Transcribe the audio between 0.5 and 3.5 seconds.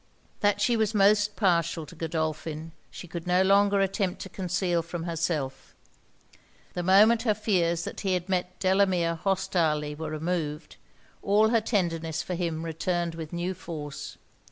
she was most partial to Godolphin, she could no